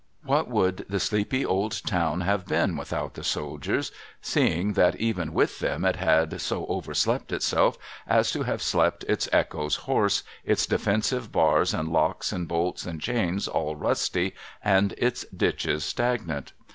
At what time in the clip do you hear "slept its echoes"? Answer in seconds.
8.63-9.75